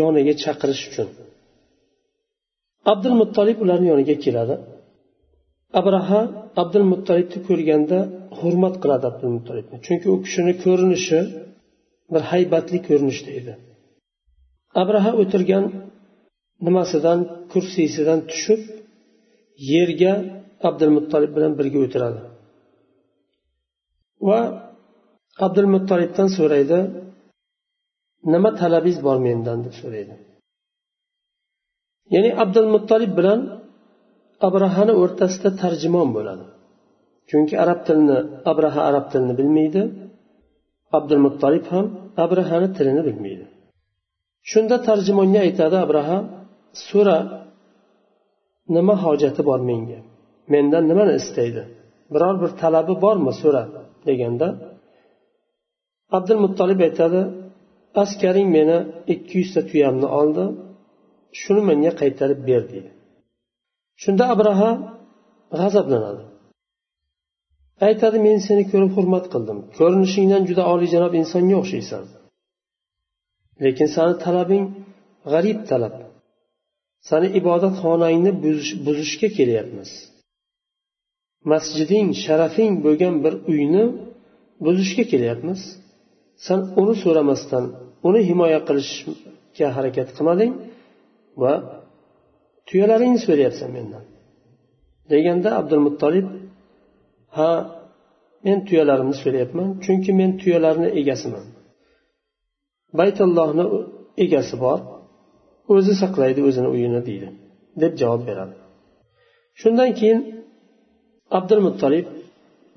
yoniga 0.00 0.34
chaqirish 0.42 0.82
uchun. 0.88 1.08
Abdul 2.92 3.14
muttolib 3.20 3.58
ularni 3.64 3.86
yoniga 3.92 4.16
keladi. 4.24 4.54
Abraha 5.80 6.20
abdul 6.62 6.86
muttolibni 6.92 7.38
ko'rganda 7.48 7.98
hurmat 8.38 8.74
qiladi 8.82 9.04
abdul 9.10 9.32
muttolibni 9.36 9.76
chunki 9.86 10.06
u 10.14 10.16
kishini 10.24 10.52
ko'rinishi 10.64 11.20
bir 12.12 12.22
haybatli 12.30 12.78
ko'rinishda 12.88 13.30
edi. 13.40 13.52
Abraha 14.82 15.10
o'tirgan 15.22 15.64
nimasidan 16.66 17.18
kursisidan 17.52 18.20
tushib 18.30 18.62
yerga 19.72 20.12
abdulmuttolib 20.68 21.30
bilan 21.36 21.52
birga 21.58 21.78
o'tiradi. 21.86 22.20
Va 24.28 24.40
abdulmuttolibdan 25.46 26.28
so'raydi 26.38 26.78
nima 28.32 28.50
talabingiz 28.60 28.98
bor 29.06 29.18
mendan? 29.26 29.58
deb 29.66 29.74
so'raydi. 29.80 30.14
Ya'ni 32.14 32.30
abdulmuttolib 32.42 33.12
bilan 33.18 33.40
abrahani 34.48 34.94
o'rtasida 35.02 35.50
tarjimon 35.62 36.08
bo'ladi. 36.16 36.44
Chunki 37.30 37.54
arab 37.64 37.80
tilini 37.86 38.18
abraha 38.52 38.80
arab 38.90 39.04
tilini 39.12 39.34
bilmaydi 39.40 39.82
abdulmuttolib 40.98 41.64
ham 41.72 41.86
abrahani 42.24 42.68
tilini 42.76 43.02
bilmaydi. 43.08 43.44
Shunda 44.50 44.76
tarjimonga 44.86 45.40
aytadi 45.46 45.76
abraham 45.86 46.24
so'ra 46.88 47.18
nima 48.76 48.94
hojati 49.04 49.42
bor 49.48 49.60
menga? 49.70 50.00
Mendan 50.52 50.84
nimani 50.90 51.12
istaydi? 51.20 51.62
Biror 52.12 52.34
bir 52.42 52.50
talabi 52.62 52.94
bormi 53.04 53.32
so'ra 53.42 53.62
deganda 54.06 54.48
abdul 56.16 56.38
muttolib 56.44 56.80
aytadi 56.88 57.20
askaring 58.02 58.48
meni 58.56 58.78
ikki 59.14 59.34
yuzta 59.40 59.60
tuyamni 59.70 60.08
oldi 60.20 60.44
shuni 61.40 61.62
menga 61.70 61.92
qaytarib 62.00 62.40
ber 62.48 62.62
deydi 62.72 62.90
shunda 64.02 64.24
abraha 64.34 64.70
g'azablanadi. 65.58 66.22
Aytadi 67.86 68.18
men 68.26 68.38
seni 68.46 68.64
ko'rib 68.72 68.92
hurmat 68.96 69.24
qildim. 69.32 69.58
Ko'rinishingdan 69.78 70.42
juda 70.48 70.62
oliyjanob 70.72 71.12
insonga 71.20 71.56
o'xshaysan 71.62 72.04
lekin 73.62 73.88
sani 73.96 74.14
talabing 74.24 74.64
g'arib 75.32 75.58
talab. 75.70 75.94
Sani 77.08 77.28
ibodatxonangni 77.40 78.32
buzishga 78.86 79.28
kelyapmiz. 79.38 79.90
Masjiding 81.52 82.08
sharafing 82.24 82.72
bo'lgan 82.84 83.14
bir 83.24 83.34
uyni 83.52 83.84
buzishga 84.64 85.04
kelyapmiz. 85.12 85.60
San 86.46 86.60
uni 86.80 86.94
so'ramasdan 87.02 87.64
uni 88.08 88.20
himoya 88.28 88.60
qilishga 88.68 89.66
harakat 89.76 90.08
qilmading 90.16 90.52
va 91.42 91.52
tuyalaringni 92.68 93.20
so'rayapsan 93.26 93.70
mendan. 93.76 94.04
Deganda 95.12 95.48
abdul 95.60 95.82
muttolib 95.86 96.26
ha 97.36 97.50
men 98.46 98.58
tuyalarimni 98.68 99.16
so'rayapman 99.22 99.68
chunki 99.84 100.10
men 100.20 100.30
tuyalarni 100.40 100.88
egasiman. 101.00 101.44
Baytullohni 102.98 103.64
egasi 104.24 104.56
bor 104.64 104.78
o'zi 105.74 105.92
saqlaydi 106.02 106.40
o'zini 106.48 106.68
uyini 106.74 107.00
deydi 107.08 107.28
deb 107.82 107.92
javob 108.00 108.22
beradi. 108.28 108.54
Shundan 109.60 109.90
keyin 109.98 110.20
abdulmuttolib 111.38 112.06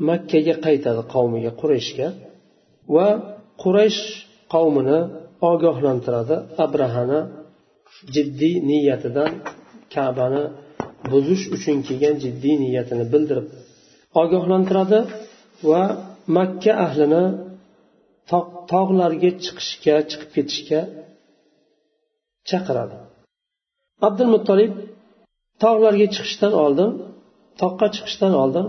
makkaga 0.09 0.55
qaytadi 0.65 1.01
qavmiga 1.13 1.51
qurayshga 1.61 2.07
va 2.95 3.07
quraysh 3.63 4.01
qavmini 4.53 4.99
ogohlantiradi 5.51 6.35
abrahani 6.65 7.19
jiddiy 8.15 8.55
niyatidan 8.69 9.31
kabani 9.95 10.43
buzish 11.11 11.43
uchun 11.55 11.77
kelgan 11.87 12.15
jiddiy 12.23 12.55
niyatini 12.65 13.05
bildirib 13.13 13.47
ogohlantiradi 14.21 14.99
va 15.69 15.81
makka 16.37 16.71
ahlini 16.85 17.23
tog'larga 18.71 19.31
chiqishga 19.43 19.95
chiqib 20.09 20.29
ketishga 20.35 20.81
chaqiradi. 22.49 22.97
Abdul 24.07 24.29
muttolib 24.35 24.73
tog'larga 25.63 26.07
chiqishdan 26.15 26.53
oldin 26.63 26.91
toqqa 27.61 27.87
chiqishdan 27.95 28.33
oldin 28.43 28.67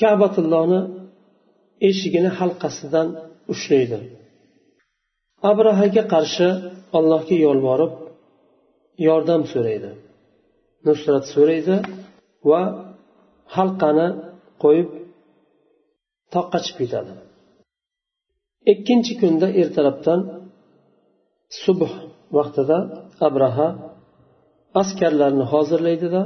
kabatullohni 0.00 0.80
eshigini 1.88 2.30
halqasidan 2.38 3.08
ushlaydi. 3.52 3.98
Abrahaga 5.50 6.02
qarshi 6.14 6.48
allohga 6.98 7.36
yolvorib 7.46 7.92
yordam 9.08 9.42
so'raydi. 9.52 9.90
Nusrat 10.86 11.24
so'raydi 11.34 11.76
va 12.50 12.62
halqani 13.56 14.08
qo'yib 14.62 14.88
toqqa 16.34 16.58
chiqib 16.64 16.78
ketadi. 16.82 17.12
Ikkinchi 18.72 19.12
kunda 19.20 19.46
ertalabdan 19.60 20.20
subh 21.62 21.92
vaqtida 22.36 22.78
abraha 23.28 23.68
askarlarni 24.82 25.44
hozirlaydida 25.52 26.22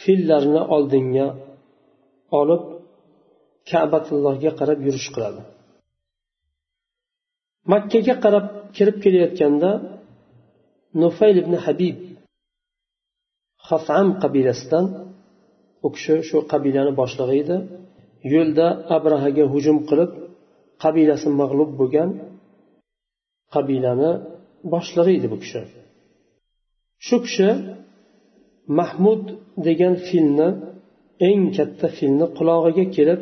fillarni 0.00 0.62
oldinga 0.74 1.26
olib 2.40 2.62
kabatullohga 3.70 4.50
qarab 4.60 4.78
yurish 4.86 5.08
qiladi. 5.14 5.40
Makkaga 7.72 8.14
qarab 8.24 8.46
kirib 8.76 8.96
kelayotganda 9.04 9.70
nufayl 11.02 11.36
ibn 11.42 11.54
habib 11.64 11.96
hafam 13.68 14.06
qabilasidan 14.22 14.84
u 15.86 15.88
kishi 15.94 16.14
shu 16.28 16.36
qabilani 16.52 16.92
boshlig'i 17.00 17.36
edi 17.44 17.56
yo'lda 18.34 18.66
abrahaga 18.96 19.44
hujum 19.54 19.78
qilib 19.88 20.10
qabilasi 20.82 21.28
mag'lub 21.40 21.70
bo'lgan 21.80 22.10
qabilani 23.54 24.10
boshlig'i 24.72 25.12
edi 25.18 25.28
bu 25.32 25.38
kishi. 25.42 25.60
Shu 27.06 27.16
kishi 27.24 27.48
mahmud 28.78 29.22
degan 29.66 29.94
filni 30.08 30.48
eng 31.28 31.42
katta 31.56 31.88
filni 31.98 32.26
qulog'iga 32.38 32.84
kelib 32.96 33.20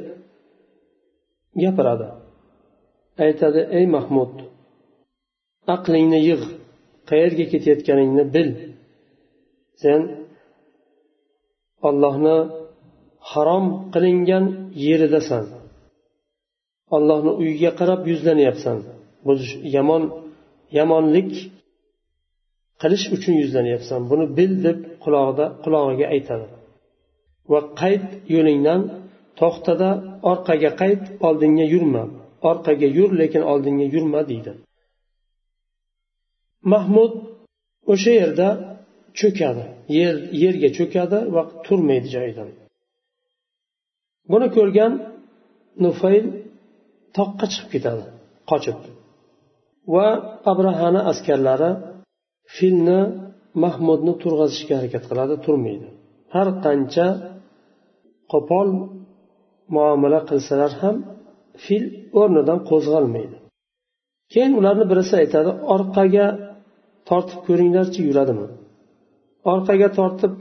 gapiradi. 1.63 2.09
Aytadi 3.25 3.61
ey 3.79 3.85
mahmud 3.97 4.33
aqlingni 5.75 6.21
yig' 6.29 6.47
qayerga 7.11 7.45
ketayotganingni 7.53 8.25
bil. 8.35 8.51
Sen 9.83 10.01
ollohni 11.89 12.37
harom 13.31 13.67
qilingan 13.93 14.45
yeridasan. 14.87 15.45
Ollohni 16.95 17.33
uyiga 17.41 17.71
qarab 17.81 18.01
yuzlanyapsan. 18.11 18.79
Bu 19.27 19.33
yomon 19.77 20.03
yomonlik 20.79 21.31
qilish 22.83 23.07
uchun 23.17 23.35
yuzlanyapsan. 23.43 24.01
Buni 24.11 24.27
bil 24.39 24.53
deb 24.67 24.79
qulog'ida 25.05 25.47
qulog'iga 25.65 26.07
aytadi. 26.15 26.47
Va 27.53 27.61
qayt 27.81 28.07
yo'lingdan 28.35 28.81
to'xtada 29.41 29.91
orqaga 30.31 30.71
qayt 30.83 31.03
oldinga 31.27 31.67
yurma. 31.75 32.05
Orqaga 32.51 32.89
yur 32.99 33.11
lekin 33.21 33.43
oldinga 33.53 33.87
yurma 33.95 34.21
deydi. 34.31 34.53
Mahmud 36.73 37.13
o'sha 37.93 38.13
yerda 38.21 38.49
cho'kadi. 39.21 39.65
Yer 39.99 40.15
yerga 40.43 40.69
cho'kadi 40.79 41.19
va 41.35 41.43
turmaydi 41.67 42.09
joyidan. 42.17 42.49
Buni 44.33 44.49
ko'rgan 44.57 44.93
nufayl 45.85 46.27
toqqa 47.17 47.47
chiqib 47.53 47.69
ketadi 47.75 48.05
qochib. 48.51 48.79
Va 49.95 50.07
abrahani 50.53 51.01
askarlari 51.11 51.71
filni 52.57 53.01
mahmudni 53.65 54.13
turg'azishga 54.23 54.75
harakat 54.79 55.05
qiladi 55.11 55.35
turmaydi. 55.45 55.87
Har 56.35 56.49
qancha 56.65 57.07
qo'pol 58.33 58.69
muomala 59.75 60.21
qilsalar 60.31 60.73
ham 60.83 60.97
fil 61.65 61.85
o'rnidan 62.21 62.59
qo'zg'almaydi. 62.71 63.37
Keyin 64.33 64.53
ularni 64.61 64.85
birisi 64.91 65.15
aytadi 65.23 65.51
orqaga 65.75 66.27
tortib 67.09 67.41
ko'ringlarchi 67.49 68.01
yuradimi? 68.09 68.47
Orqaga 69.53 69.89
tortib 69.99 70.33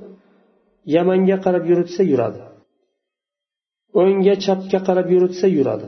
yamanga 0.96 1.38
qarab 1.46 1.64
yuritsa 1.72 2.02
yuradi. 2.12 2.42
O'ngga 4.02 4.36
chapga 4.46 4.80
qarab 4.88 5.08
yuritsa 5.14 5.48
yuradi. 5.58 5.88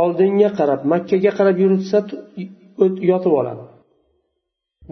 Oldinga 0.00 0.50
qarab 0.58 0.80
makkaga 0.92 1.32
qarab 1.38 1.56
yuritsa 1.64 1.98
yotib 3.10 3.32
oladi. 3.40 3.64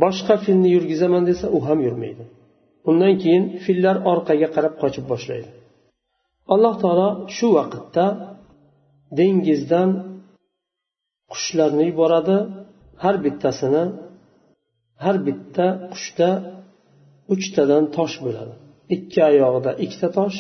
Boshqa 0.03 0.35
filni 0.45 0.69
yurgizaman 0.77 1.23
desa 1.31 1.47
u 1.57 1.59
ham 1.67 1.79
yurmaydi. 1.87 2.25
Undan 2.89 3.15
keyin 3.23 3.45
fillar 3.65 3.97
orqaga 4.13 4.49
qarab 4.57 4.75
qochib 4.83 5.05
boshlaydi. 5.13 5.51
Alloh 6.55 6.75
taolo 6.83 7.09
shu 7.37 7.47
vaqtda 7.59 8.07
dengizdan 9.19 9.91
qushlarni 11.33 11.85
yuboradi. 11.91 12.37
Har 13.03 13.17
bittasini 13.25 13.85
har 15.05 15.17
bitta 15.27 15.67
qushda 15.93 16.31
uchtadan 17.35 17.85
tosh 17.97 18.17
bo'ladi. 18.25 18.55
Ikki 18.97 19.21
oyog'ida 19.31 19.71
ikkita 19.85 20.09
tosh 20.19 20.39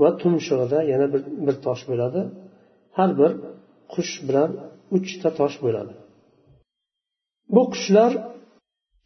va 0.00 0.10
tumshug'ida 0.20 0.78
yana 0.92 1.06
bir, 1.12 1.22
bir 1.46 1.56
tosh 1.66 1.82
bo'ladi. 1.90 2.20
Har 2.98 3.10
bir 3.20 3.32
qush 3.93 4.15
bilan 4.27 4.49
uchta 4.97 5.29
tosh 5.39 5.57
bo'ladi 5.63 5.93
bu 7.55 7.61
qushlar 7.73 8.11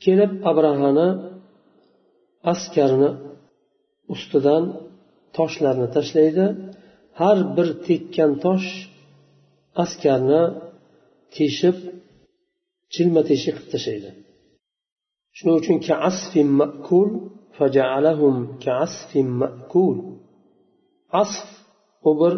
kelib 0.04 0.32
abrahani 0.52 1.10
askarini 2.54 3.12
ustidan 4.14 4.64
toshlarni 5.38 5.88
tashlaydi 5.96 6.46
har 7.20 7.38
bir 7.56 7.68
tekkan 7.88 8.32
tosh 8.46 8.70
askarni 9.84 10.44
teshib 11.36 11.78
chilma 12.94 13.22
teshik 13.30 13.56
qilib 13.58 13.70
tashlaydi 13.76 14.10
shuning 15.38 15.56
uchun 15.62 15.78
kaasfin 15.88 16.50
makul 16.62 17.10
فجعلهم 17.60 18.36
كعصف 18.64 19.12
مأكول 19.18 19.98
asf 21.22 21.50
u 22.10 22.12
bir 22.20 22.34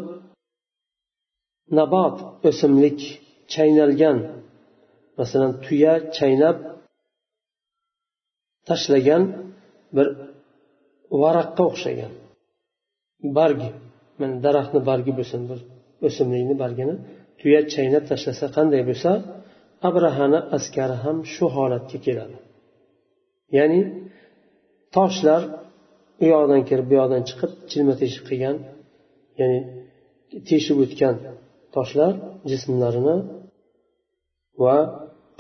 nabot 1.79 2.17
o'simlik 2.49 3.01
chaynalgan. 3.55 4.19
Masalan 5.19 5.53
tuya 5.65 5.95
chaynab 6.19 6.57
tashlagan 8.69 9.23
bir 9.97 10.07
varaqqa 11.23 11.63
o'xshagan. 11.71 12.13
Barg 13.37 13.61
mana 14.21 14.37
daraxtni 14.47 14.81
bargi 14.91 15.13
bo'lsin 15.19 15.41
bir 15.51 15.61
o'simlikni 16.07 16.55
bargini 16.63 16.95
tuya 17.41 17.61
chaynab 17.75 18.05
tashlasa 18.11 18.47
qanday 18.57 18.83
bo'lsa 18.91 19.11
abrahani 19.89 20.41
askari 20.57 20.97
ham 21.05 21.17
shu 21.35 21.45
holatga 21.57 21.99
keladi. 22.07 22.37
Ya'ni 23.57 23.81
toshlar 24.97 25.43
u 26.23 26.25
yoqdan 26.35 26.63
kirib 26.69 26.87
bu 26.91 26.95
yoqdan 27.01 27.23
chiqib 27.29 27.53
chilma 27.71 27.95
teshik 28.03 28.23
qilgan 28.29 28.57
ya'ni 29.41 29.59
teshib 30.49 30.79
o'tgan 30.85 31.15
toshlar 31.77 32.13
jismlarini 32.51 33.17
va 34.65 34.77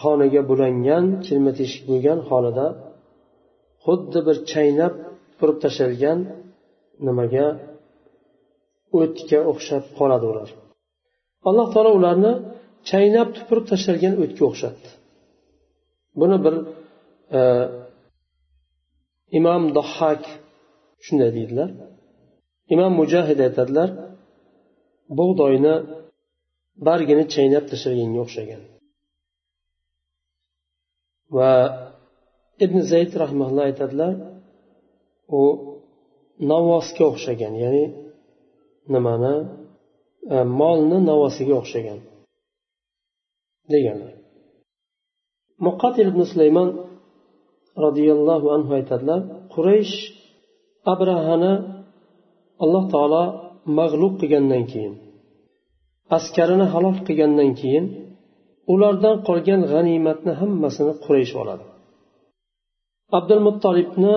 qoniga 0.02 0.42
bulangan 0.50 1.04
chilma 1.26 1.52
teshik 1.58 1.82
bo'lgan 1.90 2.18
holida 2.28 2.66
xuddi 3.84 4.20
bir 4.26 4.36
chaynab 4.52 4.94
turib 5.38 5.58
tashlalgan 5.64 6.18
nimaga 7.06 7.46
o'tga 9.00 9.40
o'xshab 9.50 9.84
qoladi 9.98 10.26
ular. 10.32 10.48
Alloh 11.48 11.66
taolo 11.74 11.90
ularni 11.98 12.32
chaynab 12.90 13.28
tupurib 13.36 13.66
tashlgan 13.72 14.14
o'tga 14.22 14.42
o'xshatdi. 14.50 14.88
Buni 16.20 16.36
bir 16.44 16.54
e, 17.38 17.40
imom 19.38 19.62
dohhak 19.78 20.22
shunday 21.04 21.30
deydilar. 21.36 21.70
Imom 22.74 22.92
mujahid 23.00 23.38
aytadilar 23.46 23.88
bug'doyni 25.18 25.74
bargini 26.86 27.24
chaynab 27.34 27.64
tashlaganga 27.70 28.20
o'xshagan. 28.24 28.62
Va 31.36 31.52
ibn 32.64 32.78
zayd 32.92 33.10
rahmaulloh 33.22 33.64
aytadilar 33.70 34.12
u 35.40 35.42
navvosga 36.50 37.04
o'xshagan 37.10 37.54
ya'ni 37.62 37.84
nimani? 38.94 39.34
E, 40.34 40.36
molni 40.60 40.98
navvosiga 41.10 41.54
o'xshagan 41.60 41.98
deganlar. 43.72 44.14
Muqatil 45.66 46.06
ibn 46.12 46.22
sulaymon 46.32 46.68
roziyallohu 47.84 48.46
anhu 48.56 48.70
aytadilar 48.78 49.20
quraysh 49.54 49.94
abrahani 50.92 51.54
alloh 52.64 52.84
taolo 52.94 53.24
mag'lub 53.78 54.14
qilgandan 54.20 54.64
keyin 54.72 54.94
askarini 56.16 56.66
halok 56.74 56.96
qilgandan 57.06 57.50
keyin 57.60 57.84
ulardan 58.72 59.16
qolgan 59.28 59.60
g'animatni 59.72 60.32
hammasini 60.40 60.92
quraysh 61.04 61.34
oladi. 61.42 61.64
Abdul 63.18 63.40
muttolibni 63.46 64.14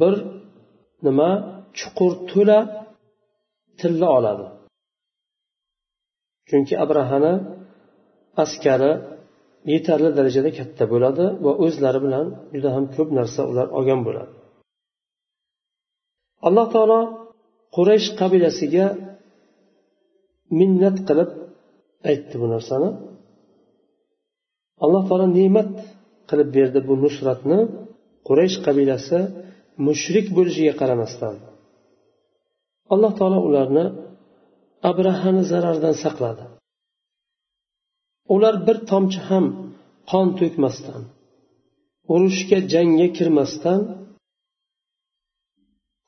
bir 0.00 0.14
nima 1.06 1.30
chuqur 1.78 2.12
to'la 2.30 2.58
tilla 3.80 4.08
oladi. 4.18 4.46
Chunki 6.48 6.74
abrahani 6.84 7.34
askari 8.42 8.92
yetarli 9.72 10.10
darajada 10.18 10.50
katta 10.58 10.84
bo'ladi 10.92 11.24
va 11.44 11.52
o'zlari 11.64 12.00
bilan 12.06 12.26
juda 12.54 12.70
ham 12.76 12.84
ko'p 12.96 13.08
narsa 13.18 13.40
ular 13.50 13.66
olgan 13.78 14.00
bo'ladi. 14.06 14.32
Alloh 16.46 16.66
taolo 16.74 17.00
quraysh 17.76 18.08
qabilasiga 18.20 18.86
minnat 20.58 20.96
qilib 21.08 21.30
aytdi 22.10 22.34
bu 22.42 22.46
narsani. 22.54 22.90
Alloh 24.84 25.02
taolo 25.08 25.26
ne'mat 25.38 25.72
qilib 26.28 26.48
berdi 26.56 26.80
bu 26.88 26.94
nusratni 27.04 27.58
quraysh 28.28 28.56
qabilasi 28.66 29.18
mushrik 29.86 30.26
bo'lishiga 30.36 30.74
qaramasdan. 30.80 31.34
Alloh 32.92 33.12
taolo 33.18 33.38
ularni 33.48 33.84
abrahani 34.90 35.42
zarardan 35.52 35.94
saqladi. 36.04 36.44
Ular 38.34 38.54
bir 38.66 38.76
tomchi 38.90 39.20
ham 39.28 39.44
qon 40.10 40.26
to'kmasdan 40.40 41.02
urushga 42.14 42.58
jangga 42.72 43.08
kirmasdan 43.16 43.80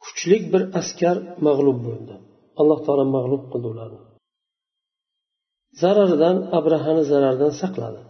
kuchli 0.05 0.37
bir 0.53 0.63
askar 0.81 1.17
mag'lub 1.47 1.79
bo'ldi. 1.87 2.15
Alloh 2.61 2.79
taolo 2.87 3.05
mag'lub 3.17 3.43
qildi 3.53 3.69
ularni. 3.75 4.10
Zarardan 5.83 6.37
abrahani 6.59 7.03
zarardan 7.13 7.53
saqladi. 7.63 8.01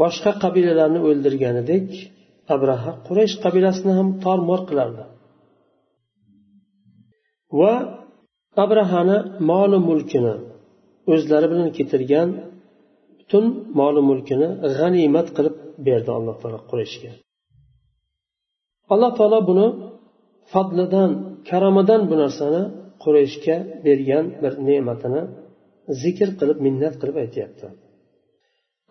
Boshqa 0.00 0.30
qabilalarni 0.44 1.00
o'ldirganidek 1.08 1.88
abraha 2.54 2.90
quraysh 3.06 3.34
qabilasini 3.44 3.92
ham 3.98 4.08
tormor 4.24 4.60
qilardi. 4.68 5.04
Va 7.58 7.74
abrahani 8.64 9.18
moli 9.50 9.78
mulkini 9.88 10.34
o'zlari 11.12 11.46
bilan 11.52 11.68
ketirgan 11.78 12.28
butun 13.18 13.44
moli 13.80 14.02
mulkini 14.10 14.48
g'animat 14.76 15.28
qilib 15.36 15.56
berdi 15.86 16.10
alloh 16.18 16.36
taolo 16.42 16.58
qurayshga. 16.70 17.10
Alloh 18.92 19.12
taolo 19.18 19.38
buni 19.50 19.66
fadlidan 20.52 21.10
karamidan 21.48 22.00
bu 22.10 22.14
narsani 22.22 22.62
qurayshga 23.02 23.56
bergan 23.86 24.24
bir 24.42 24.52
ne'matini 24.68 25.22
zikr 26.02 26.28
qilib 26.38 26.58
minnat 26.66 26.94
qilib 27.00 27.16
aytyapti. 27.24 27.66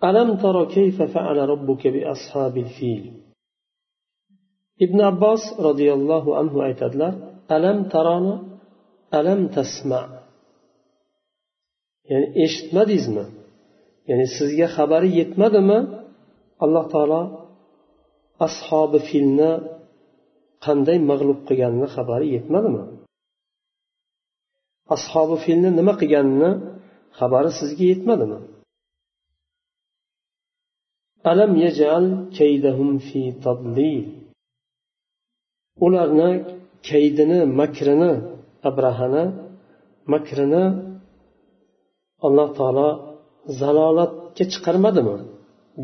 Alam 0.10 0.30
taro 0.42 0.64
kayfa 0.76 1.06
faala 1.16 1.42
robbuka 1.52 1.90
bi 1.96 2.02
ashabil 2.14 2.70
fil? 2.78 3.04
Ibn 4.86 5.00
abbos 5.12 5.44
roziyallohu 5.68 6.30
anhu 6.42 6.58
aytadilar 6.68 7.14
alam 7.56 7.78
taroni 7.94 8.36
alam 9.20 9.42
tasma. 9.56 10.02
Ya'ni 12.12 12.28
eshitmadingizmi? 12.46 13.26
Ya'ni 14.10 14.26
sizga 14.38 14.68
xabari 14.76 15.10
yetmadimi? 15.20 15.80
Alloh 16.64 16.86
taolo 16.94 17.22
ashobi 18.48 19.00
filni 19.10 19.52
qanday 20.66 20.98
mag'lub 21.12 21.40
qilganini 21.48 21.88
xabari 21.96 22.28
yetmadimi? 22.36 22.84
Ashobi 24.96 25.36
filni 25.46 25.70
nima 25.80 25.94
qilganini 26.02 26.52
xabari 27.19 27.52
sizga 27.60 27.86
yetmadimi 27.91 28.39
alam 31.32 31.52
yajal 31.65 32.06
kaydahum 32.38 32.91
fi 33.08 33.21
tadlil. 33.45 34.06
Ularni 35.86 36.30
kaydini 36.89 37.39
makrini 37.60 38.13
abrahani 38.69 39.23
makrini 40.13 40.65
alloh 42.26 42.49
taolo 42.60 42.89
zalolatga 43.60 44.43
chiqarmadimi 44.54 45.17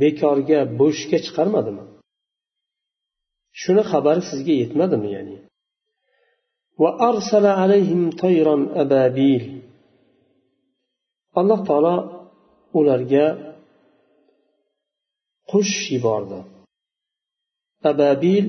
bekorga 0.01 0.59
bo'shga 0.79 1.17
chiqarmadimi 1.25 1.83
shuni 3.61 3.83
xabari 3.91 4.21
sizga 4.29 4.53
yetmadimi 4.61 5.09
ya'ni 5.15 5.37
alloh 11.39 11.59
taolo 11.67 11.95
ularga 12.79 13.25
qush 15.51 15.77
yubordi. 15.93 16.39
Ababil 17.91 18.45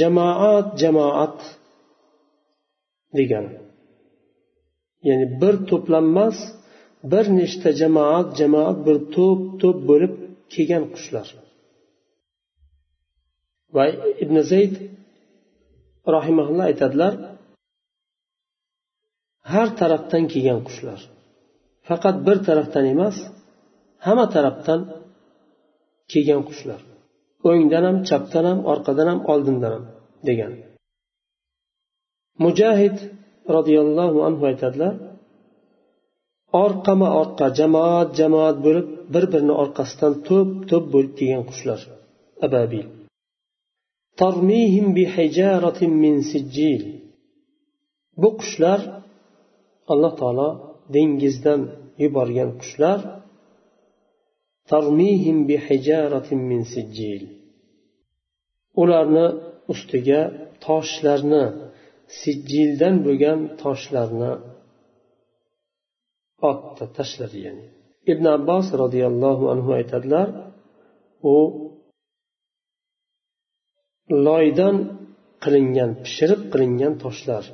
jamoat 0.00 0.68
jamoat 0.82 1.38
degani 3.16 3.54
ya'ni 5.06 5.26
bir 5.40 5.54
to'planmas 5.70 6.38
bir 7.12 7.24
nechta 7.38 7.70
jamoat 7.80 8.28
jamoat 8.40 8.78
bir 8.86 8.96
to'p 9.14 9.40
to'p 9.60 9.78
bo'lib 9.90 10.12
kelgan 10.52 10.84
qushlar. 10.94 11.28
Va 13.74 13.84
ibn 14.24 14.36
zayd 14.52 14.74
rahimaulloh 16.16 16.64
aytadilar 16.70 17.14
har 19.52 19.68
tarafdan 19.80 20.24
kelgan 20.32 20.60
qushlar. 20.68 21.00
Faqat 21.90 22.16
bir 22.26 22.38
tarafdan 22.46 22.84
emas 22.94 23.16
hamma 24.06 24.26
tarafdan 24.34 24.80
kelgan 26.12 26.42
qushlar. 26.48 26.80
O'ngdan 27.48 27.84
ham 27.88 27.96
chapdan 28.08 28.44
ham 28.50 28.58
orqadan 28.72 29.06
ham 29.10 29.20
oldindan 29.32 29.72
ham 29.76 29.84
degan. 30.28 30.52
Mujahid 32.44 32.96
roziyallohu 33.56 34.18
anhu 34.28 34.42
aytadilar 34.50 34.94
orqama 36.64 37.08
orqa 37.20 37.46
jamoat 37.58 38.08
jamoat 38.20 38.56
bo'lib 38.66 38.88
bir 39.14 39.24
birini 39.32 39.54
orqasidan 39.62 40.12
to'p 40.28 40.50
to'p 40.70 40.84
bo'lib 40.94 41.12
kelgan 41.18 41.44
qushlar 41.50 41.80
ababil. 42.46 42.86
Bu 48.20 48.28
qushlar 48.40 48.80
alloh 49.92 50.12
taolo 50.20 50.48
dengizdan 50.94 51.60
yuborgan 52.02 52.50
qushlar 52.60 53.00
ularni 58.82 59.26
ustiga 59.72 60.20
toshlarni 60.66 61.44
sijjildan 62.20 62.94
bo'lgan 63.06 63.38
toshlarni 63.62 64.32
otdi 66.50 66.84
tashladi 66.96 67.38
ya'ni. 67.46 67.64
Ibn 68.12 68.24
abbos 68.36 68.66
roziyallohu 68.82 69.44
anhu 69.52 69.70
aytadilar 69.78 70.28
u 71.34 71.36
loydan 74.26 74.76
qilingan 75.44 75.90
pishirib 76.04 76.42
qilingan 76.52 76.94
toshlar 77.04 77.44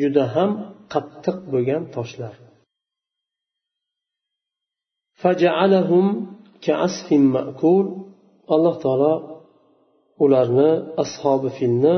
juda 0.00 0.24
ham 0.34 0.50
qattiq 0.92 1.36
bo'lgan 1.52 1.82
toshlar. 1.96 2.34
Alloh 8.54 8.76
taolo 8.84 9.14
ularni 10.24 10.70
ashobi 11.02 11.50
filni 11.58 11.96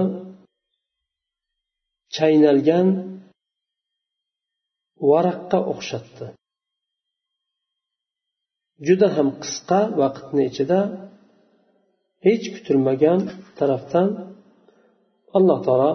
chaynalgan 2.16 2.86
varaqqa 5.10 5.58
o'xshatdi. 5.72 6.26
Juda 8.86 9.08
ham 9.16 9.28
qisqa 9.42 9.80
vaqtni 10.00 10.42
ichida 10.50 10.80
hech 12.26 12.44
kutilmagan 12.54 13.20
tarafdan 13.58 14.08
alloh 15.36 15.58
taolo 15.66 15.92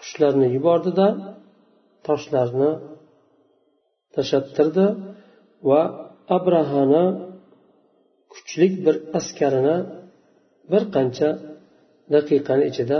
qushlarni 0.00 0.46
yubordida 0.56 1.06
toshlarni 2.06 2.70
tashattirdi 4.14 4.86
va 5.70 5.82
abrahani 6.37 7.05
kuchlik 8.33 8.73
bir 8.85 8.95
askarini 9.19 9.77
bir 10.71 10.83
qancha 10.95 11.29
daqiqani 12.13 12.63
ichida 12.71 12.99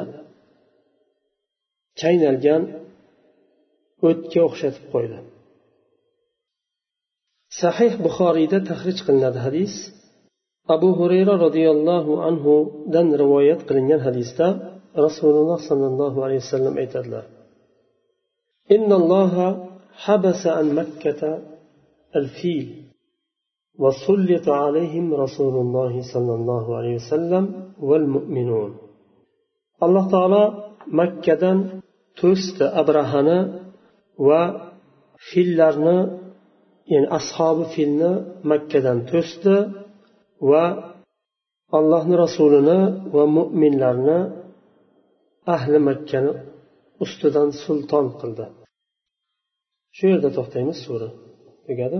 chaynalgan 2.01 2.61
o'tga 4.07 4.41
o'xshatib 4.47 4.85
qo'ydi 4.93 5.17
sahih 7.61 7.93
buxoriyda 8.05 8.57
tahrij 8.69 8.97
qilinadi 9.05 9.39
hadis 9.45 9.73
abu 10.75 10.89
hurayra 10.99 11.33
roziyallohu 11.45 12.13
anhudan 12.29 13.07
rivoyat 13.21 13.61
qilingan 13.67 14.01
hadisda 14.07 14.47
rasululloh 15.05 15.59
sollallohu 15.69 16.17
alayhi 16.25 16.43
vasallam 16.45 16.75
aytadilar 16.83 17.25
إن 18.71 18.93
الله 18.93 19.69
حبس 19.93 20.47
عن 20.47 20.75
مكة 20.75 21.41
الفيل 22.15 22.83
وسلط 23.83 24.47
عليهم 24.63 25.05
رسول 25.23 25.55
الله 25.63 25.93
صلى 26.13 26.33
الله 26.39 26.77
عليه 26.77 26.95
وسلم 27.01 27.43
والمؤمنون 27.87 28.71
الله 29.85 30.03
تعالى 30.11 30.43
مكة 31.01 31.43
to'sdi 32.19 32.65
abrahani 32.81 33.39
va 34.27 34.41
fillarni 35.27 35.97
ya'ni 36.93 37.07
ashobi 37.19 37.63
filni 37.73 38.11
makkadan 38.51 38.97
to'sdi 39.11 39.55
va 40.49 40.63
allohni 41.77 42.15
rasulini 42.25 42.79
va 43.15 43.23
mo'minlarni 43.37 44.19
ahli 45.55 45.77
makkani 45.89 46.31
ustidan 47.03 47.49
sulton 47.63 48.05
qildi 48.19 48.45
shu 49.95 50.03
yerda 50.11 50.29
to'xtaymiz 50.37 50.77
sura 50.85 51.09
tugadi 51.67 51.99